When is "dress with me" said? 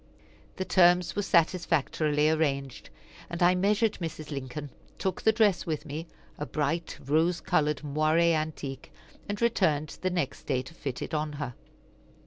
5.31-6.07